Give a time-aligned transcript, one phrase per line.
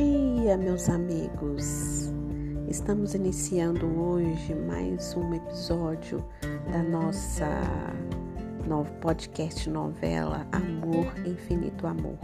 [0.00, 2.10] dia, meus amigos!
[2.68, 6.24] Estamos iniciando hoje mais um episódio
[6.72, 7.46] da nossa
[8.66, 12.16] novo podcast novela Amor, Infinito Amor.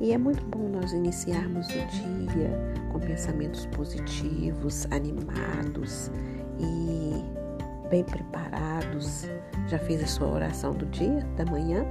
[0.00, 1.86] E é muito bom nós iniciarmos o
[2.32, 2.50] dia
[2.90, 6.10] com pensamentos positivos, animados
[6.58, 9.26] e bem preparados.
[9.68, 11.84] Já fez a sua oração do dia, da manhã?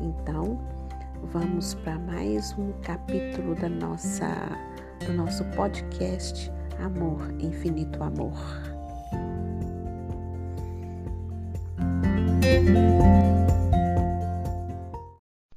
[0.00, 0.58] Então,
[1.24, 4.26] vamos para mais um capítulo da nossa
[5.06, 8.34] do nosso podcast Amor, Infinito Amor.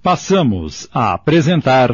[0.01, 1.91] Passamos a apresentar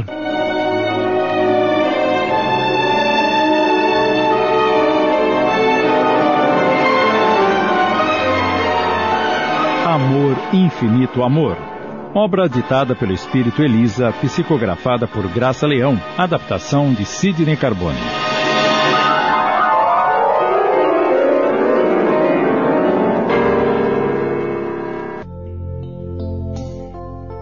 [9.86, 11.79] Amor, Infinito Amor
[12.14, 18.00] Obra ditada pelo espírito Elisa, psicografada por Graça Leão, adaptação de Sidney Carbone.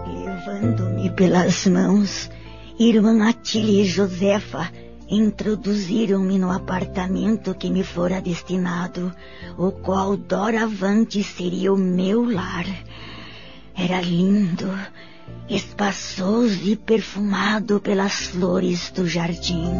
[0.06, 2.30] Levando-me pelas mãos,
[2.78, 4.70] irmã Atília e Josefa
[5.08, 9.10] introduziram-me no apartamento que me fora destinado,
[9.56, 12.66] o qual doravante seria o meu lar.
[13.78, 14.76] Era lindo,
[15.48, 19.70] espaçoso e perfumado pelas flores do jardim.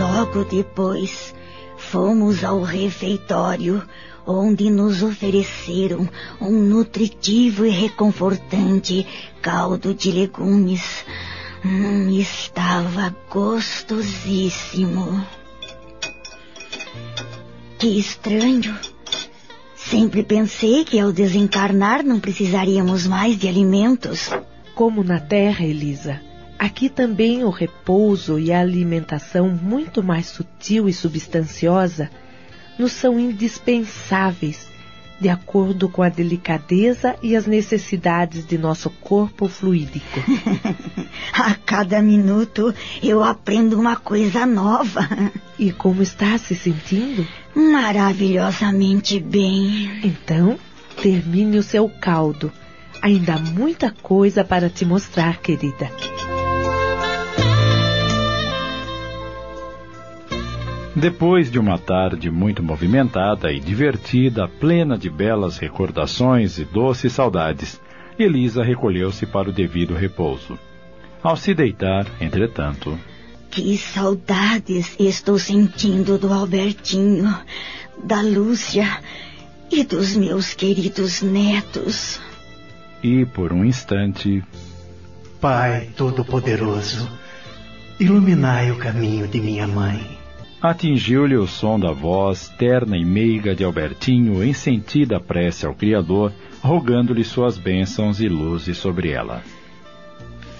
[0.00, 1.32] Logo depois,
[1.76, 3.86] fomos ao refeitório,
[4.26, 6.08] onde nos ofereceram
[6.40, 9.06] um nutritivo e reconfortante
[9.40, 11.04] caldo de legumes.
[11.64, 15.24] Hum, estava gostosíssimo.
[17.78, 18.76] Que estranho!
[19.92, 24.30] Sempre pensei que ao desencarnar não precisaríamos mais de alimentos.
[24.74, 26.18] Como na Terra, Elisa,
[26.58, 32.10] aqui também o repouso e a alimentação muito mais sutil e substanciosa
[32.78, 34.66] nos são indispensáveis,
[35.20, 40.20] de acordo com a delicadeza e as necessidades de nosso corpo fluídico.
[41.38, 45.06] a cada minuto eu aprendo uma coisa nova.
[45.58, 47.26] E como está se sentindo?
[47.54, 50.00] Maravilhosamente bem.
[50.02, 50.58] Então,
[51.02, 52.50] termine o seu caldo.
[53.00, 55.90] Ainda há muita coisa para te mostrar, querida.
[60.94, 67.80] Depois de uma tarde muito movimentada e divertida, plena de belas recordações e doces saudades,
[68.18, 70.58] Elisa recolheu-se para o devido repouso.
[71.22, 72.98] Ao se deitar, entretanto,
[73.52, 77.38] que saudades estou sentindo do Albertinho,
[78.02, 78.88] da Lúcia
[79.70, 82.18] e dos meus queridos netos.
[83.02, 84.42] E por um instante.
[85.38, 87.06] Pai Todo-Poderoso,
[88.00, 90.18] iluminai o caminho de minha mãe.
[90.62, 96.32] Atingiu-lhe o som da voz terna e meiga de Albertinho em sentida prece ao Criador,
[96.62, 99.42] rogando-lhe suas bênçãos e luzes sobre ela.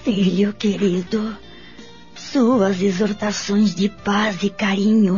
[0.04, 1.34] Filho querido,
[2.30, 5.16] suas exortações de paz e carinho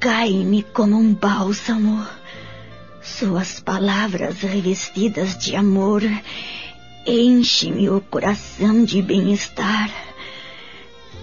[0.00, 2.06] caem-me como um bálsamo.
[3.00, 6.02] Suas palavras revestidas de amor
[7.06, 9.90] enchem-me o coração de bem-estar.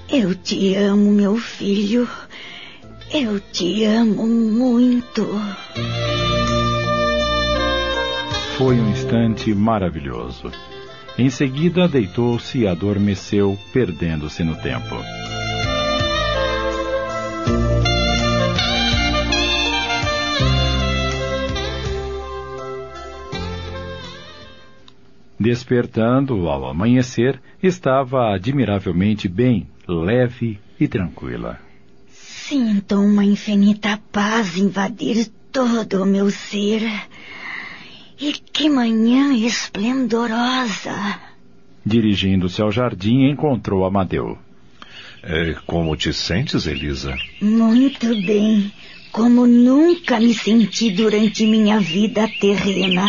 [0.09, 2.09] Eu te amo, meu filho.
[3.13, 5.27] Eu te amo muito.
[8.57, 10.51] Foi um instante maravilhoso.
[11.17, 14.95] Em seguida, deitou-se e adormeceu, perdendo-se no tempo.
[25.39, 31.59] Despertando ao amanhecer, estava admiravelmente bem, leve e tranquila.
[32.09, 36.81] Sinto uma infinita paz invadir todo o meu ser.
[38.19, 41.19] E que manhã esplendorosa!
[41.85, 44.37] Dirigindo-se ao jardim, encontrou Amadeu.
[45.21, 47.15] É, como te sentes, Elisa?
[47.41, 48.71] Muito bem.
[49.11, 53.05] Como nunca me senti durante minha vida terrena.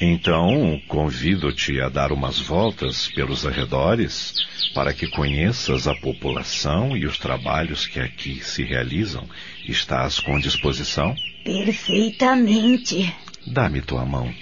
[0.00, 4.34] Então, convido-te a dar umas voltas pelos arredores
[4.74, 9.28] para que conheças a população e os trabalhos que aqui se realizam.
[9.66, 11.14] Estás com disposição?
[11.44, 13.14] Perfeitamente.
[13.46, 14.32] Dá-me tua mão.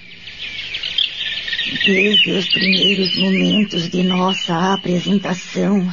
[1.87, 5.89] Desde os primeiros momentos de nossa apresentação,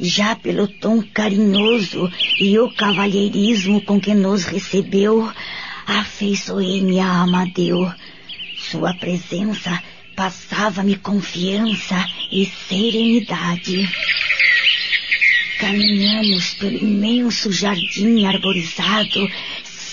[0.00, 2.10] já pelo tom carinhoso
[2.40, 5.30] e o cavalheirismo com que nos recebeu,
[5.86, 7.92] afeiçoei-me a Amadeu.
[8.56, 9.82] Sua presença
[10.14, 13.88] passava-me confiança e serenidade.
[15.58, 19.28] Caminhamos pelo imenso jardim arborizado,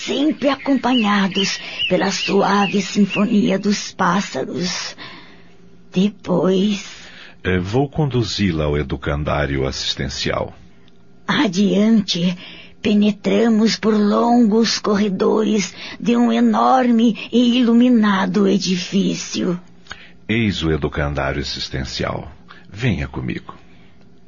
[0.06, 1.58] sempre acompanhados
[1.88, 4.96] pela suave sinfonia dos pássaros.
[5.92, 6.84] Depois.
[7.42, 10.54] É, vou conduzi-la ao educandário assistencial.
[11.26, 12.36] Adiante,
[12.80, 19.60] penetramos por longos corredores de um enorme e iluminado edifício.
[20.28, 22.30] Eis o educandário assistencial.
[22.70, 23.54] Venha comigo.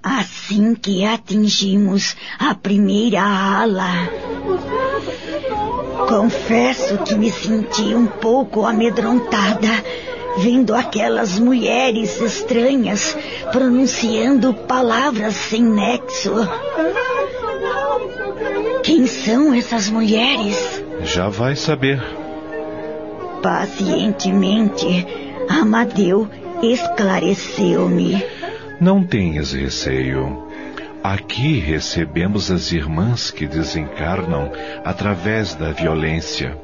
[0.02, 3.92] Assim que atingimos a primeira ala,
[6.08, 9.68] confesso que me senti um pouco amedrontada
[10.38, 13.16] vendo aquelas mulheres estranhas
[13.52, 16.32] pronunciando palavras sem nexo.
[18.82, 20.82] Quem são essas mulheres?
[21.02, 22.02] Já vai saber.
[23.42, 25.06] Pacientemente,
[25.48, 26.28] Amadeu
[26.62, 28.24] esclareceu-me.
[28.80, 30.46] Não tenhas receio.
[31.02, 34.50] Aqui recebemos as irmãs que desencarnam
[34.84, 36.56] através da violência.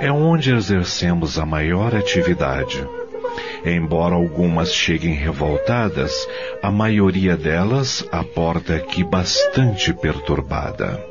[0.00, 2.86] É onde exercemos a maior atividade.
[3.64, 6.12] Embora algumas cheguem revoltadas,
[6.62, 11.04] a maioria delas aporta aqui bastante perturbada.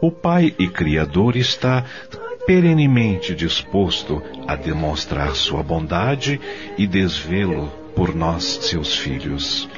[0.00, 1.84] O Pai e Criador está
[2.46, 6.40] perenemente disposto a demonstrar sua bondade
[6.78, 9.68] e desvê-lo por nós, seus filhos.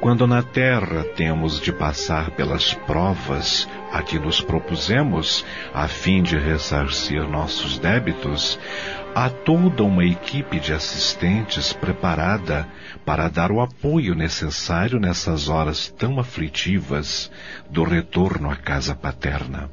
[0.00, 5.44] Quando na terra temos de passar pelas provas a que nos propusemos,
[5.74, 8.58] a fim de ressarcir nossos débitos,
[9.14, 12.66] há toda uma equipe de assistentes preparada
[13.04, 17.30] para dar o apoio necessário nessas horas tão aflitivas
[17.68, 19.68] do retorno à casa paterna.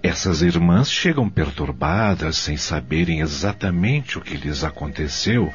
[0.00, 5.52] Essas irmãs chegam perturbadas, sem saberem exatamente o que lhes aconteceu,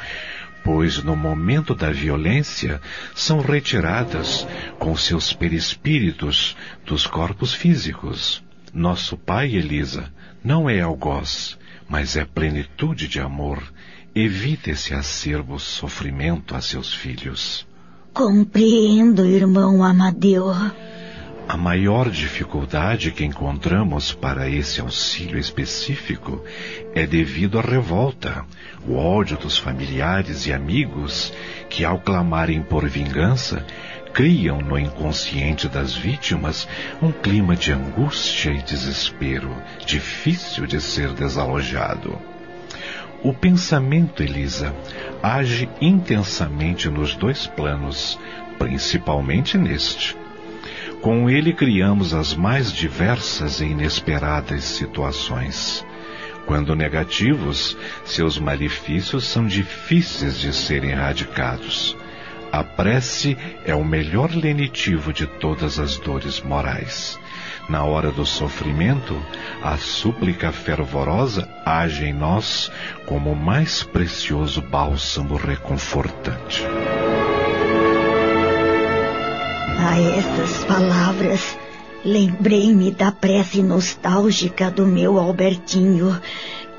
[0.63, 2.81] pois no momento da violência
[3.15, 4.47] são retiradas
[4.77, 6.55] com seus perispíritos
[6.85, 8.43] dos corpos físicos.
[8.73, 10.11] Nosso pai, Elisa,
[10.43, 11.57] não é algoz,
[11.89, 13.61] mas é plenitude de amor.
[14.13, 17.67] Evite esse acerbo sofrimento a seus filhos.
[18.13, 20.53] Compreendo, irmão Amadeu.
[21.47, 26.43] A maior dificuldade que encontramos para esse auxílio específico
[26.95, 28.45] é devido à revolta,
[28.87, 31.33] o ódio dos familiares e amigos
[31.69, 33.65] que, ao clamarem por vingança,
[34.13, 36.67] criam no inconsciente das vítimas
[37.01, 39.55] um clima de angústia e desespero,
[39.85, 42.17] difícil de ser desalojado.
[43.23, 44.73] O pensamento, Elisa,
[45.21, 48.17] age intensamente nos dois planos,
[48.57, 50.20] principalmente neste.
[51.01, 55.83] Com ele criamos as mais diversas e inesperadas situações.
[56.45, 57.75] Quando negativos,
[58.05, 61.97] seus malefícios são difíceis de serem erradicados.
[62.51, 67.19] A prece é o melhor lenitivo de todas as dores morais.
[67.67, 69.19] Na hora do sofrimento,
[69.63, 72.71] a súplica fervorosa age em nós
[73.07, 76.63] como o mais precioso bálsamo reconfortante.
[79.83, 81.57] A essas palavras,
[82.05, 86.21] lembrei-me da prece nostálgica do meu Albertinho,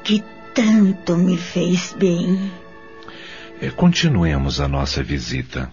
[0.05, 0.23] que
[0.55, 2.53] tanto me fez bem.
[3.61, 5.69] É, continuemos a nossa visita.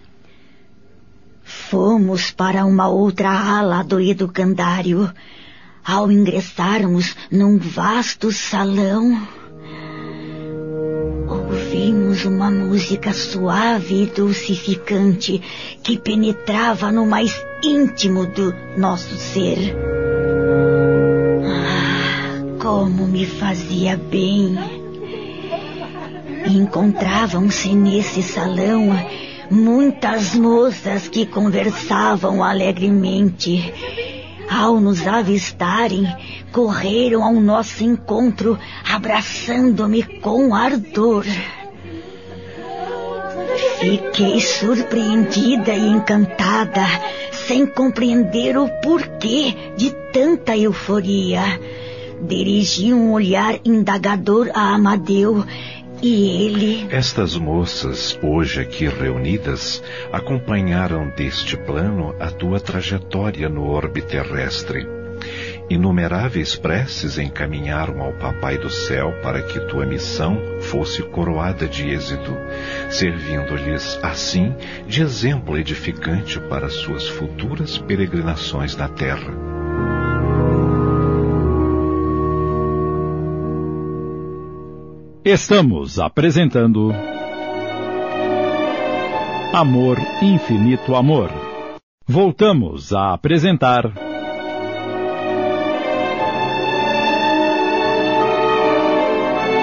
[1.43, 5.13] Fomos para uma outra ala do educandário.
[5.86, 9.27] Ao ingressarmos num vasto salão,
[11.79, 15.41] ouvimos uma música suave e dulcificante
[15.81, 19.74] que penetrava no mais íntimo do nosso ser.
[21.45, 24.59] Ah, como me fazia bem!
[26.45, 28.89] Encontravam-se nesse salão
[29.50, 33.74] muitas moças que conversavam alegremente.
[34.50, 36.05] Ao nos avistarem,
[36.51, 41.24] correram ao nosso encontro, abraçando-me com ardor.
[43.79, 46.86] Fiquei surpreendida e encantada,
[47.31, 51.41] sem compreender o porquê de tanta euforia.
[52.21, 55.45] Dirigi um olhar indagador a Amadeu
[56.01, 56.88] e ele.
[56.91, 59.81] Estas moças, hoje aqui reunidas,
[60.12, 64.99] acompanharam deste plano a tua trajetória no orbe terrestre.
[65.69, 72.35] Inumeráveis preces encaminharam ao Papai do Céu para que tua missão fosse coroada de êxito,
[72.89, 74.55] servindo-lhes, assim,
[74.88, 79.31] de exemplo edificante para suas futuras peregrinações na Terra.
[85.23, 86.91] Estamos apresentando
[89.53, 91.29] Amor, Infinito Amor.
[92.07, 94.08] Voltamos a apresentar.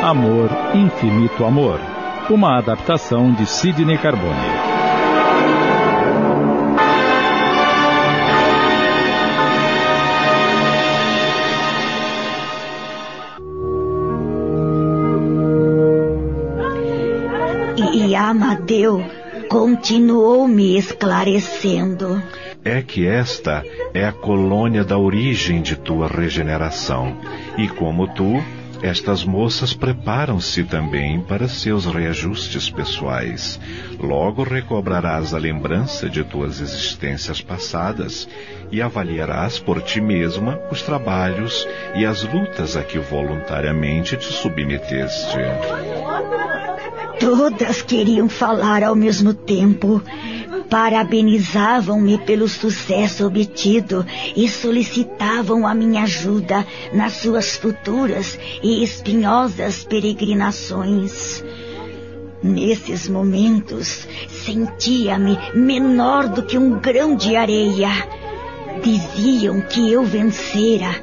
[0.07, 1.81] Amor, Infinito Amor.
[2.31, 4.31] Uma adaptação de Sidney Carbone.
[17.93, 19.05] E Amadeu
[19.49, 22.23] continuou me esclarecendo.
[22.65, 27.17] É que esta é a colônia da origem de tua regeneração.
[27.59, 28.41] E como tu,
[28.83, 33.59] estas moças preparam-se também para seus reajustes pessoais.
[33.99, 38.29] Logo recobrarás a lembrança de tuas existências passadas
[38.71, 45.37] e avaliarás por ti mesma os trabalhos e as lutas a que voluntariamente te submeteste.
[47.19, 50.03] Todas queriam falar ao mesmo tempo.
[50.69, 54.05] Parabenizavam-me pelo sucesso obtido
[54.35, 61.45] e solicitavam a minha ajuda nas suas futuras e espinhosas peregrinações.
[62.43, 67.91] Nesses momentos, sentia-me menor do que um grão de areia.
[68.83, 71.01] Diziam que eu vencera,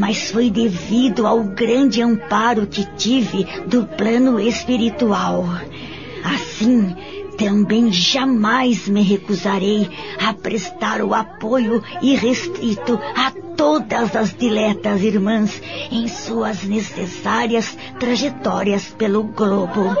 [0.00, 5.44] mas foi devido ao grande amparo que tive do plano espiritual.
[6.24, 6.96] Assim,
[7.36, 16.08] também jamais me recusarei a prestar o apoio irrestrito a todas as diletas irmãs em
[16.08, 19.94] suas necessárias trajetórias pelo globo.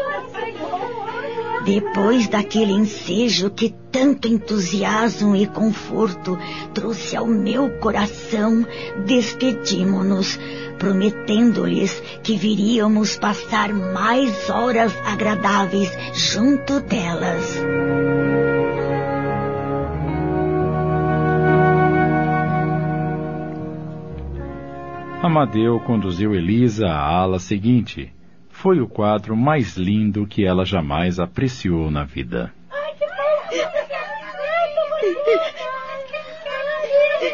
[1.64, 6.38] Depois daquele ensejo que tanto entusiasmo e conforto
[6.72, 8.66] trouxe ao meu coração,
[9.04, 10.38] despedimo-nos,
[10.78, 17.58] prometendo-lhes que viríamos passar mais horas agradáveis junto delas.
[25.22, 28.10] Amadeu conduziu Elisa à ala seguinte.
[28.60, 32.52] Foi o quadro mais lindo que ela jamais apreciou na vida.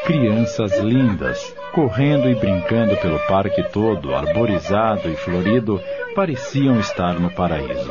[0.04, 5.80] Crianças lindas, correndo e brincando pelo parque todo, arborizado e florido,
[6.14, 7.90] pareciam estar no paraíso.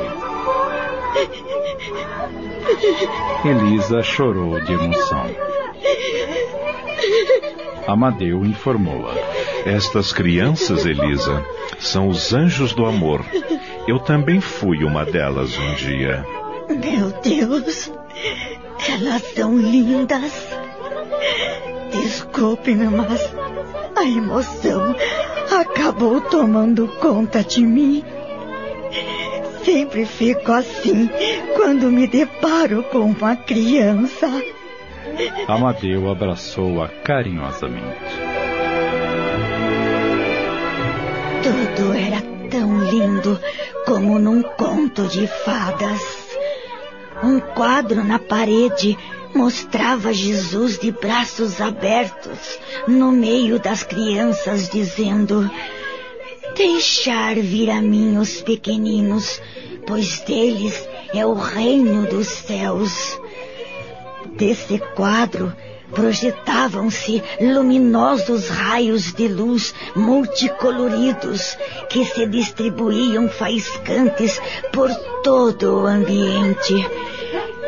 [3.44, 5.26] Elisa chorou de emoção.
[7.86, 9.12] Amadeu informou-a.
[9.66, 11.44] Estas crianças, Elisa,
[11.78, 13.24] são os anjos do amor.
[13.86, 16.24] Eu também fui uma delas um dia.
[16.68, 17.90] Meu Deus,
[18.88, 20.48] elas são lindas.
[21.92, 23.32] Desculpe-me, mas
[23.96, 24.94] a emoção
[25.50, 28.04] acabou tomando conta de mim.
[29.64, 31.08] Sempre fico assim
[31.56, 34.28] quando me deparo com uma criança.
[35.48, 38.35] Amadeu abraçou-a carinhosamente.
[41.46, 43.40] Tudo era tão lindo
[43.84, 46.02] como num conto de fadas.
[47.22, 48.98] Um quadro na parede
[49.32, 55.48] mostrava Jesus de braços abertos no meio das crianças, dizendo:
[56.56, 59.40] Deixar vir a mim os pequeninos,
[59.86, 63.20] pois deles é o reino dos céus.
[64.36, 65.54] Desse quadro
[65.92, 71.56] projetavam-se luminosos raios de luz multicoloridos
[71.88, 74.40] que se distribuíam faiscantes
[74.72, 74.90] por
[75.22, 76.86] todo o ambiente.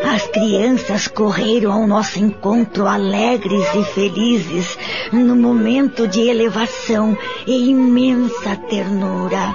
[0.04, 4.78] As crianças correram ao nosso encontro alegres e felizes
[5.12, 9.54] no momento de elevação e imensa ternura.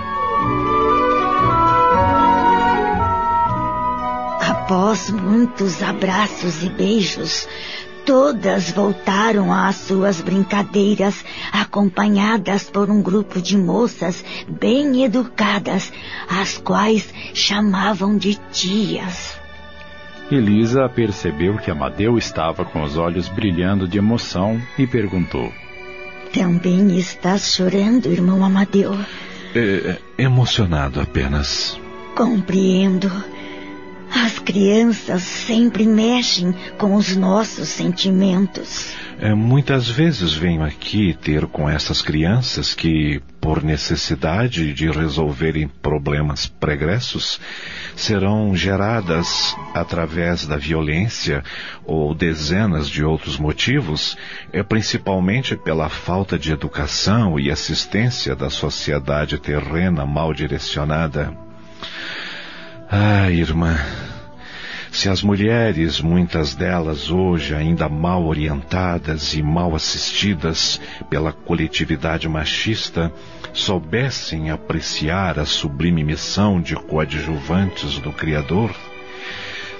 [4.41, 7.47] Após muitos abraços e beijos,
[8.05, 15.91] todas voltaram às suas brincadeiras, acompanhadas por um grupo de moças bem educadas,
[16.29, 19.39] as quais chamavam de tias.
[20.31, 25.51] Elisa percebeu que Amadeu estava com os olhos brilhando de emoção e perguntou:
[26.33, 28.97] Também estás chorando, irmão Amadeu?
[29.55, 31.79] É, emocionado apenas.
[32.15, 33.11] Compreendo.
[34.13, 38.93] As crianças sempre mexem com os nossos sentimentos.
[39.19, 46.45] É, muitas vezes venho aqui ter com essas crianças que, por necessidade de resolverem problemas
[46.45, 47.39] pregressos,
[47.95, 51.43] serão geradas através da violência
[51.83, 54.15] ou dezenas de outros motivos,
[54.51, 61.35] é principalmente pela falta de educação e assistência da sociedade terrena mal direcionada.
[62.89, 63.77] Ah, irmã,
[64.91, 73.11] Se as mulheres, muitas delas hoje ainda mal orientadas e mal assistidas pela coletividade machista,
[73.53, 78.71] soubessem apreciar a sublime missão de coadjuvantes do Criador,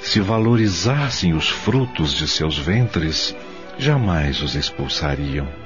[0.02, 3.36] se valorizassem os frutos de seus ventres,
[3.78, 5.63] jamais os expulsariam.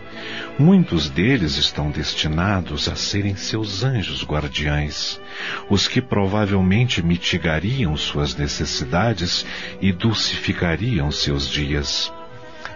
[0.59, 5.21] Muitos deles estão destinados a serem seus anjos guardiães,
[5.69, 9.45] os que provavelmente mitigariam suas necessidades
[9.79, 12.11] e dulcificariam seus dias.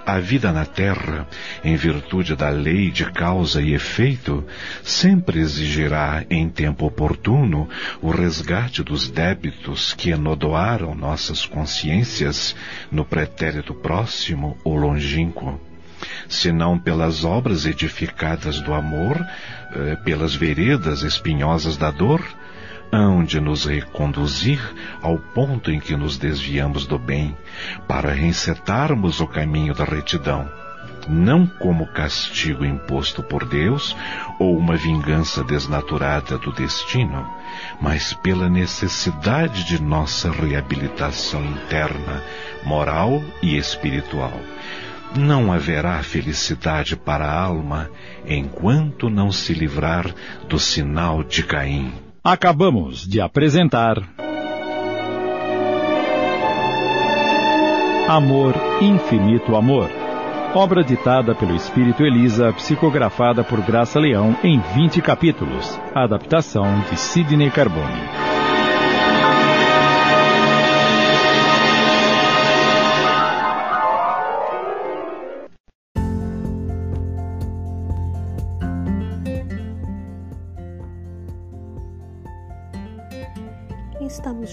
[0.06, 1.28] A vida na Terra,
[1.64, 4.44] em virtude da lei de causa e efeito,
[4.84, 7.70] sempre exigirá, em tempo oportuno,
[8.02, 12.56] o resgate dos débitos que enodoaram nossas consciências
[12.92, 15.60] no pretérito próximo ou longínquo
[16.28, 19.18] senão pelas obras edificadas do amor,
[19.74, 22.22] eh, pelas veredas espinhosas da dor,
[22.92, 24.60] hão de nos reconduzir
[25.02, 27.38] ao ponto em que nos desviamos do bem,
[27.88, 30.50] para reencetarmos o caminho da retidão,
[31.08, 33.96] não como castigo imposto por Deus
[34.40, 37.28] ou uma vingança desnaturada do destino,
[37.80, 42.22] mas pela necessidade de nossa reabilitação interna,
[42.64, 44.40] moral e espiritual
[45.16, 47.90] não haverá felicidade para a alma
[48.26, 50.14] enquanto não se livrar
[50.48, 51.92] do sinal de Caim.
[52.24, 53.98] Acabamos de apresentar.
[58.08, 59.90] Amor, Infinito Amor.
[60.54, 65.80] Obra ditada pelo Espírito Elisa, psicografada por Graça Leão em 20 capítulos.
[65.96, 68.31] Adaptação de Sidney Carbone.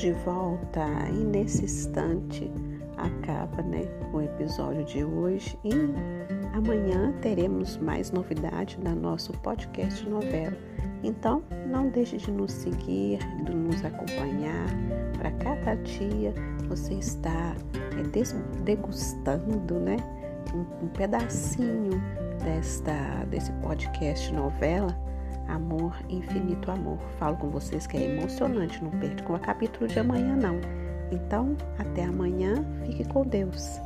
[0.01, 2.49] De volta e nesse instante
[2.97, 5.73] acaba né, o episódio de hoje e
[6.57, 10.57] amanhã teremos mais novidade da nosso podcast novela.
[11.03, 14.67] Então não deixe de nos seguir, de nos acompanhar.
[15.17, 16.33] Para cada dia
[16.69, 17.57] você está
[17.99, 19.97] é, degustando né,
[20.55, 22.01] um, um pedacinho
[22.45, 25.08] desta, desse podcast novela
[25.49, 26.99] Amor, infinito amor.
[27.19, 30.61] Falo com vocês que é emocionante, não perca o capítulo de amanhã não.
[31.11, 33.81] Então, até amanhã, fique com Deus.